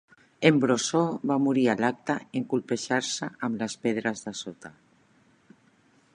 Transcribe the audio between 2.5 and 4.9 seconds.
colpejar-se amb les pedres de sota.